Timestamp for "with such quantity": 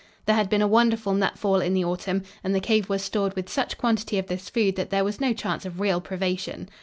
3.35-4.17